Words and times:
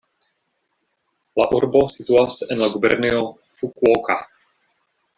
La 1.41 1.47
urbo 1.59 1.83
situas 1.97 2.39
en 2.49 2.65
la 2.65 2.73
gubernio 2.75 3.23
Fukuoka. 3.61 4.21